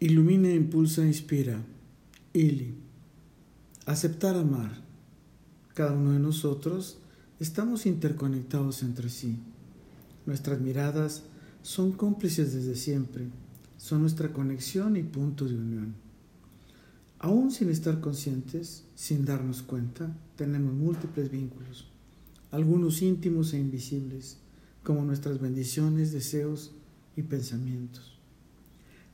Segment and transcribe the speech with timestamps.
[0.00, 1.60] Ilumina, impulsa, inspira.
[2.32, 2.72] Ili.
[3.84, 4.80] Aceptar amar.
[5.74, 6.98] Cada uno de nosotros
[7.40, 9.40] estamos interconectados entre sí.
[10.24, 11.24] Nuestras miradas
[11.62, 13.26] son cómplices desde siempre.
[13.76, 15.96] Son nuestra conexión y punto de unión.
[17.18, 21.88] Aún sin estar conscientes, sin darnos cuenta, tenemos múltiples vínculos,
[22.52, 24.38] algunos íntimos e invisibles,
[24.84, 26.70] como nuestras bendiciones, deseos
[27.16, 28.17] y pensamientos.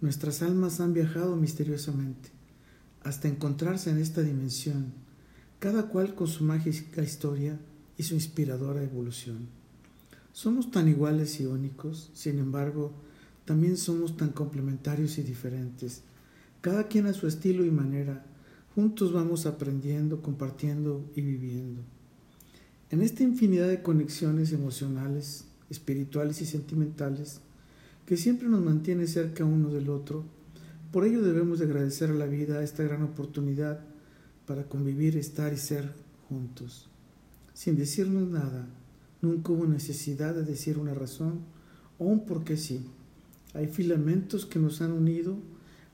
[0.00, 2.30] Nuestras almas han viajado misteriosamente
[3.02, 4.92] hasta encontrarse en esta dimensión,
[5.58, 7.58] cada cual con su mágica historia
[7.98, 9.48] y su inspiradora evolución.
[10.32, 12.92] Somos tan iguales y únicos, sin embargo,
[13.44, 16.02] también somos tan complementarios y diferentes,
[16.62, 18.24] cada quien a su estilo y manera,
[18.74, 21.82] juntos vamos aprendiendo, compartiendo y viviendo.
[22.90, 27.40] En esta infinidad de conexiones emocionales, espirituales y sentimentales,
[28.10, 30.24] que siempre nos mantiene cerca uno del otro.
[30.90, 33.84] Por ello debemos de agradecer a la vida esta gran oportunidad
[34.46, 35.94] para convivir, estar y ser
[36.28, 36.88] juntos.
[37.54, 38.66] Sin decirnos nada,
[39.22, 41.42] nunca hubo necesidad de decir una razón
[42.00, 42.84] o un por qué sí.
[43.54, 45.38] Hay filamentos que nos han unido,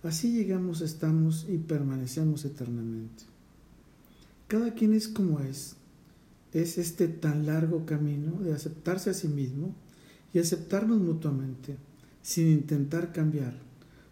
[0.03, 3.25] así llegamos, estamos y permanecemos eternamente.
[4.49, 5.77] Cada quien es como es.
[6.55, 9.75] Es este tan largo camino de aceptarse a sí mismo
[10.33, 11.77] y aceptarnos mutuamente
[12.27, 13.55] sin intentar cambiar.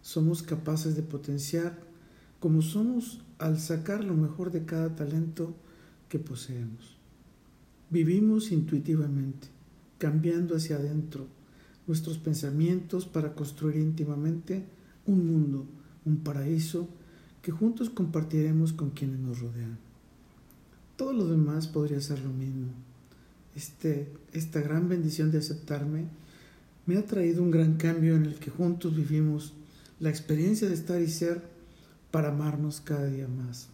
[0.01, 1.77] Somos capaces de potenciar
[2.39, 5.53] como somos al sacar lo mejor de cada talento
[6.07, 6.95] que poseemos.
[7.89, 9.49] Vivimos intuitivamente,
[9.97, 11.27] cambiando hacia adentro
[11.87, 14.63] nuestros pensamientos para construir íntimamente
[15.05, 15.65] un mundo,
[16.05, 16.87] un paraíso
[17.41, 19.77] que juntos compartiremos con quienes nos rodean.
[20.95, 22.69] Todo lo demás podría ser lo mismo.
[23.57, 26.05] Este, esta gran bendición de aceptarme
[26.85, 29.53] me ha traído un gran cambio en el que juntos vivimos
[29.99, 31.41] la experiencia de estar y ser
[32.11, 33.69] para amarnos cada día más.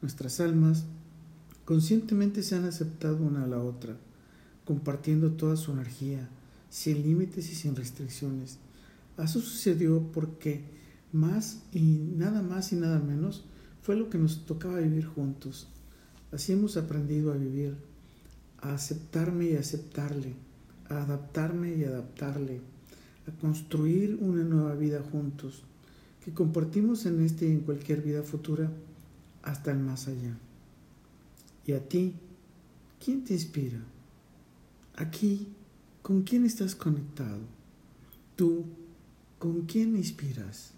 [0.00, 0.84] Nuestras almas
[1.64, 3.96] conscientemente se han aceptado una a la otra,
[4.64, 6.28] compartiendo toda su energía,
[6.70, 8.58] sin límites y sin restricciones.
[9.18, 10.64] Eso sucedió porque
[11.12, 11.80] más y
[12.16, 13.44] nada más y nada menos
[13.82, 15.68] fue lo que nos tocaba vivir juntos.
[16.32, 17.76] Así hemos aprendido a vivir,
[18.60, 20.34] a aceptarme y aceptarle
[20.88, 22.60] a adaptarme y adaptarle,
[23.26, 25.62] a construir una nueva vida juntos,
[26.24, 28.70] que compartimos en este y en cualquier vida futura
[29.42, 30.36] hasta el más allá.
[31.66, 32.14] ¿Y a ti?
[33.04, 33.78] ¿Quién te inspira?
[34.96, 35.48] Aquí,
[36.02, 37.40] ¿con quién estás conectado?
[38.34, 38.64] Tú,
[39.38, 40.72] ¿con quién inspiras?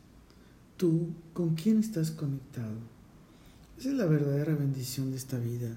[0.77, 2.77] Tú, ¿con quién estás conectado?
[3.79, 5.77] Esa es la verdadera bendición de esta vida,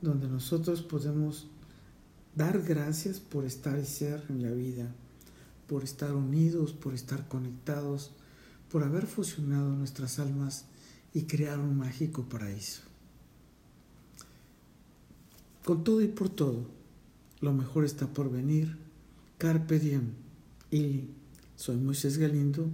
[0.00, 1.46] donde nosotros podemos
[2.36, 4.92] dar gracias por estar y ser en la vida,
[5.68, 8.10] por estar unidos, por estar conectados,
[8.70, 10.64] por haber fusionado nuestras almas
[11.12, 12.82] y crear un mágico paraíso.
[15.64, 16.66] Con todo y por todo,
[17.40, 18.76] lo mejor está por venir.
[19.38, 20.12] Carpe diem.
[20.70, 21.04] Y
[21.56, 22.66] soy Moisés Galindo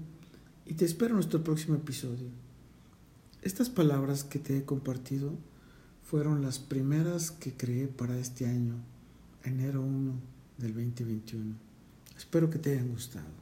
[0.66, 2.28] y te espero en nuestro próximo episodio.
[3.42, 5.34] Estas palabras que te he compartido
[6.02, 8.76] fueron las primeras que creé para este año
[9.44, 10.12] enero 1
[10.58, 11.54] del 2021.
[12.16, 13.39] Espero que te hayan gustado.